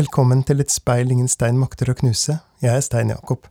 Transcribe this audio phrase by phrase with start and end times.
[0.00, 2.38] Velkommen til et speil ingen stein makter å knuse.
[2.62, 3.42] Jeg er Stein Jakob.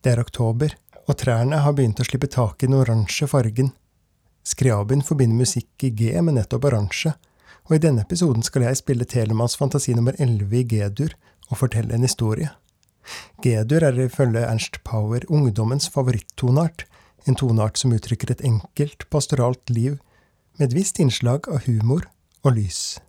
[0.00, 3.72] Det er oktober, og trærne har begynt å slippe tak i den oransje fargen.
[4.46, 7.12] Skriabin forbinder musikk i G med nettopp oransje,
[7.66, 11.16] og i denne episoden skal jeg spille Telemanns fantasi nummer 11 i G-dur
[11.50, 12.54] og fortelle en historie.
[13.44, 16.86] G-dur er ifølge Ernst Power ungdommens favorittoneart,
[17.26, 19.98] en toneart som uttrykker et enkelt, pastoralt liv
[20.56, 22.08] med et visst innslag av humor
[22.46, 23.02] og lys.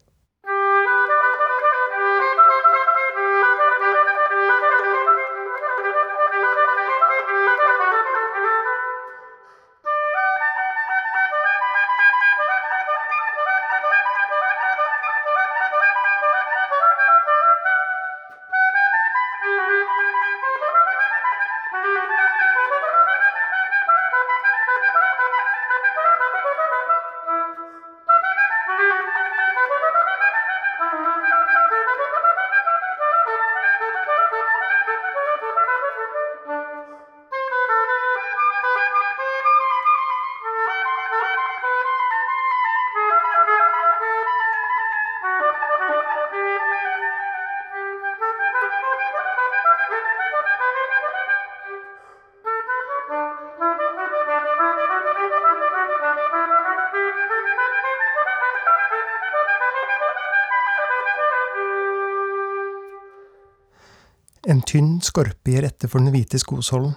[64.47, 66.94] En tynn skorpe gir etter for den hvite skosålen.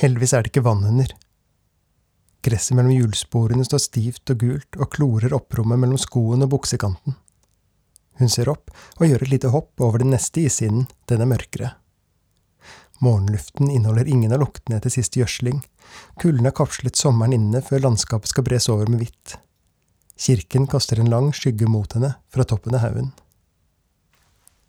[0.00, 1.10] Heldigvis er det ikke vann under.
[2.40, 7.18] Gresset mellom hjulsporene står stivt og gult og klorer opprommet mellom skoen og buksekanten.
[8.16, 11.74] Hun ser opp og gjør et lite hopp over den neste ishinnen, den er mørkere.
[13.04, 15.60] Morgenluften inneholder ingen av luktene etter sist gjødsling.
[16.20, 19.36] Kulden har kapslet sommeren inne før landskapet skal bres over med hvitt.
[20.20, 23.12] Kirken kaster en lang skygge mot henne fra toppen av haugen.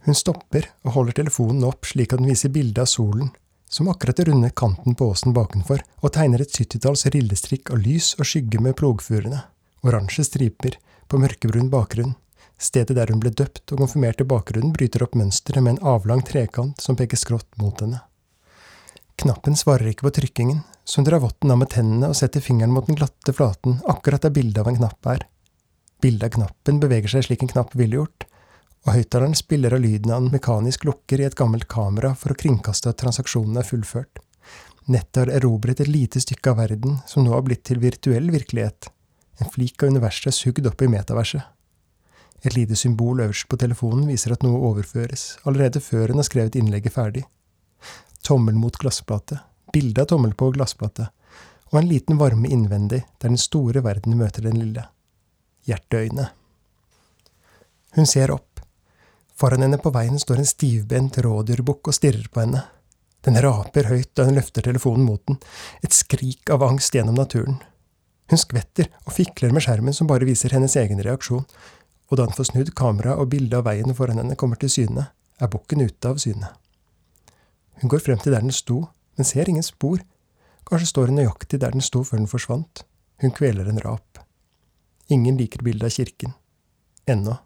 [0.05, 3.29] Hun stopper og holder telefonen opp slik at den viser bilde av solen,
[3.71, 8.27] som akkurat runder kanten på åsen bakenfor, og tegner et syttitalls rillestrikk av lys og
[8.27, 9.43] skygge med plogfurene,
[9.87, 10.75] oransje striper
[11.07, 12.15] på mørkebrun bakgrunn.
[12.61, 16.21] Stedet der hun ble døpt og konfirmert i bakgrunnen, bryter opp mønsteret med en avlang
[16.25, 18.01] trekant som peker skrått mot henne.
[19.21, 22.73] Knappen svarer ikke på trykkingen, så hun drar votten av med tennene og setter fingeren
[22.73, 25.25] mot den glatte flaten akkurat der bildet av en knapp er.
[26.01, 28.25] Bildet av knappen beveger seg slik en knapp ville gjort,
[28.85, 32.39] og høyttaleren spiller av lyden av en mekanisk lukker i et gammelt kamera for å
[32.39, 34.21] kringkaste at transaksjonen er fullført.
[34.89, 38.89] Nettet har erobret et lite stykke av verden som nå har blitt til virtuell virkelighet.
[39.39, 41.45] En flik av universet er sugd opp i metaverset.
[42.41, 46.57] Et lite symbol øverst på telefonen viser at noe overføres, allerede før hun har skrevet
[46.57, 47.23] innlegget ferdig.
[48.25, 49.37] Tommel mot glassplate,
[49.73, 51.11] bilde av tommel på glassplate,
[51.69, 54.89] og en liten varme innvendig der den store verden møter den lille.
[55.69, 56.31] Hjerteøyne.
[57.93, 58.50] Hun ser opp.
[59.41, 62.59] Foran henne på veien står en stivbent rådyrbukk og stirrer på henne.
[63.25, 65.39] Den raper høyt da hun løfter telefonen mot den,
[65.81, 67.57] et skrik av angst gjennom naturen.
[68.29, 71.47] Hun skvetter og fikler med skjermen som bare viser hennes egen reaksjon,
[72.11, 75.09] og da hun får snudd kameraet og bildet av veien foran henne kommer til syne,
[75.41, 76.53] er bukken ute av syne.
[77.81, 78.83] Hun går frem til der den sto,
[79.17, 80.03] men ser ingen spor.
[80.69, 82.85] Kanskje står hun nøyaktig der den sto før den forsvant.
[83.25, 84.21] Hun kveler en rap.
[85.09, 86.37] Ingen liker bildet av kirken.
[87.09, 87.41] Ennå.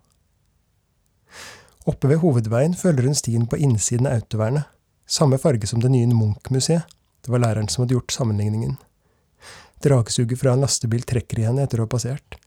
[1.85, 4.65] Oppe ved hovedveien følger hun stien på innsiden av autovernet,
[5.05, 6.87] samme farge som det nye Munch-museet.
[7.21, 8.75] Det var læreren som hadde gjort sammenligningen.
[9.85, 12.37] Dragsuget fra en lastebil trekker i henne etter å ha passert.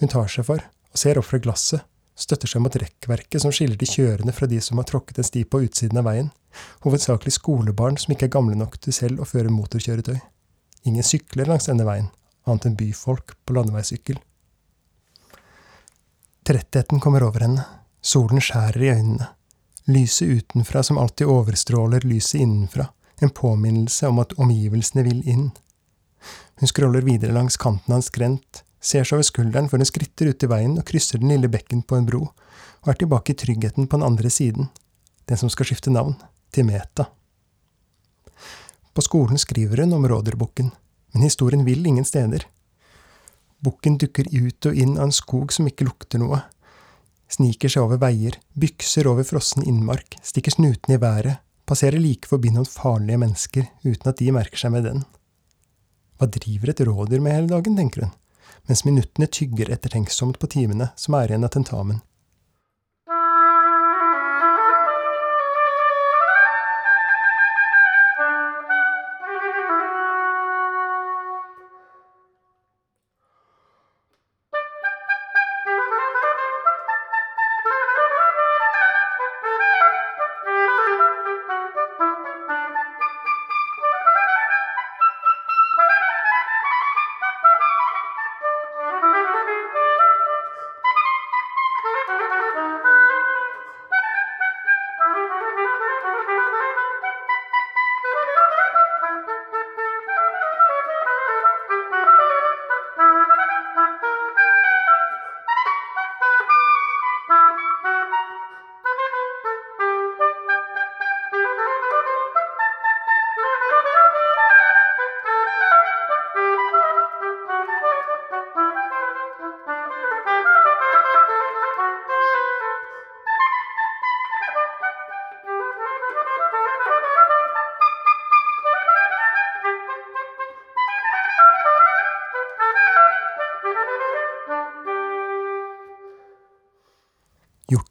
[0.00, 1.84] Hun tar seg for, og ser opp fra glasset,
[2.18, 5.44] støtter seg mot rekkverket som skiller de kjørende fra de som har tråkket en sti
[5.46, 6.30] på utsiden av veien,
[6.86, 10.16] hovedsakelig skolebarn som ikke er gamle nok til selv å føre motorkjøretøy.
[10.90, 12.10] Ingen sykler langs denne veien,
[12.48, 14.18] annet enn byfolk på landeveissykkel.
[16.48, 17.66] Trettheten kommer over henne.
[18.02, 19.28] Solen skjærer i øynene.
[19.88, 22.90] Lyset utenfra som alltid overstråler lyset innenfra,
[23.22, 25.50] en påminnelse om at omgivelsene vil inn.
[26.60, 30.30] Hun scroller videre langs kanten av en skrent, ser seg over skulderen før hun skritter
[30.30, 32.28] ut i veien og krysser den lille bekken på en bro,
[32.84, 34.68] og er tilbake i tryggheten på den andre siden,
[35.26, 36.14] den som skal skifte navn,
[36.52, 37.08] til Meta.
[38.94, 40.70] På skolen skriver hun om rådyrbukken,
[41.14, 42.44] men historien vil ingen steder.
[43.64, 46.42] Bukken dukker ut og inn av en skog som ikke lukter noe,
[47.32, 52.52] sniker seg over veier, bykser over frossen innmark, stikker snuten i været, passerer like forbi
[52.54, 55.04] noen farlige mennesker uten at de merker seg med den.
[56.18, 58.14] Hva driver et rådyr med hele dagen, tenker hun,
[58.66, 62.00] mens minuttene tygger ettertenksomt på timene som er igjen av tentamen.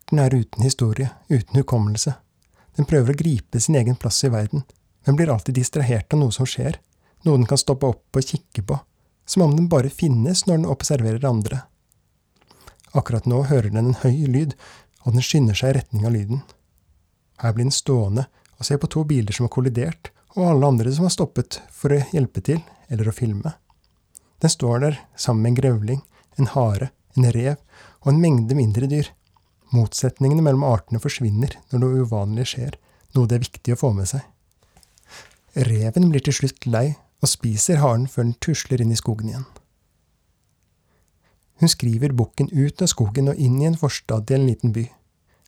[0.07, 2.13] Morten er uten historie, uten hukommelse.
[2.77, 4.63] Den prøver å gripe sin egen plass i verden,
[5.05, 6.77] men blir alltid distrahert av noe som skjer,
[7.27, 8.77] noe den kan stoppe opp og kikke på,
[9.27, 11.59] som om den bare finnes når den observerer andre.
[12.95, 14.55] Akkurat nå hører den en høy lyd,
[15.03, 16.41] og den skynder seg i retning av lyden.
[17.43, 20.95] Her blir den stående og ser på to biler som har kollidert, og alle andre
[20.95, 23.53] som har stoppet for å hjelpe til eller å filme.
[24.39, 26.01] Den står der sammen med en grevling,
[26.37, 27.57] en hare, en rev
[28.05, 29.11] og en mengde mindre dyr.
[29.75, 32.77] Motsetningene mellom artene forsvinner når noe uvanlig skjer,
[33.15, 34.23] noe det er viktig å få med seg.
[35.67, 36.91] Reven blir til slutt lei
[37.23, 39.47] og spiser haren før den tusler inn i skogen igjen.
[41.57, 44.85] Hun skriver bukken ut av skogen og inn i en forstad til en liten by.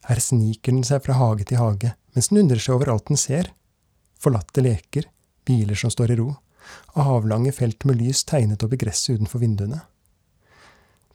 [0.10, 3.20] Her sniker den seg fra hage til hage, mens den undrer seg over alt den
[3.22, 3.52] ser.
[4.20, 5.06] Forlatte leker,
[5.46, 6.32] biler som står i ro,
[6.96, 9.84] og avlange felt med lys tegnet opp i gresset utenfor vinduene.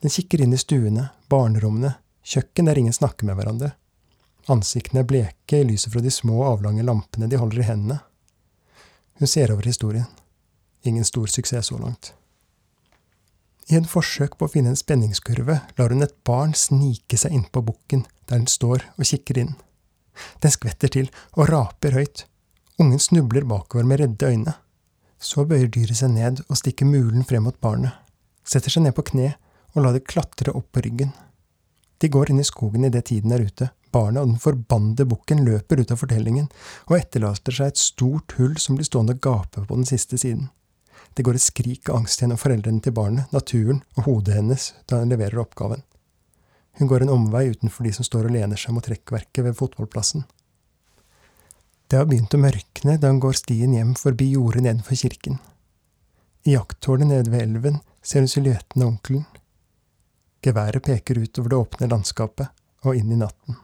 [0.05, 3.75] Den kikker inn i stuene, barnerommene, kjøkken der ingen snakker med hverandre.
[4.51, 8.01] Ansiktene er bleke i lyset fra de små, avlange lampene de holder i hendene.
[9.21, 10.09] Hun ser over historien.
[10.85, 12.13] Ingen stor suksess så langt.
[13.73, 17.63] I en forsøk på å finne en spenningskurve lar hun et barn snike seg innpå
[17.65, 19.55] bukken der den står og kikker inn.
[20.45, 22.27] Den skvetter til og raper høyt.
[22.83, 24.57] Ungen snubler bakover med redde øyne.
[25.17, 27.95] Så bøyer dyret seg ned og stikker mulen frem mot barnet,
[28.45, 29.31] setter seg ned på kne
[29.73, 31.15] og lar det klatre opp på ryggen.
[31.99, 33.71] De går inn i skogen idet tiden er ute.
[33.95, 36.49] Barnet og den forbannede bukken løper ut av fortellingen
[36.89, 40.49] og etterlater seg et stort hull som blir stående og gape på den siste siden.
[41.15, 44.99] Det går et skrik av angst gjennom foreldrene til barnet, naturen og hodet hennes da
[44.99, 45.85] hun leverer oppgaven.
[46.81, 50.25] Hun går en omvei utenfor de som står og lener seg mot rekkverket ved fotballplassen.
[51.87, 55.39] Det har begynt å mørkne da hun går stien hjem forbi jordet nedenfor kirken.
[56.45, 59.23] I jakttårnet nede ved elven ser hun silhuetten av onkelen.
[60.45, 62.51] Geværet peker utover det åpne landskapet
[62.85, 63.57] og inn i natten.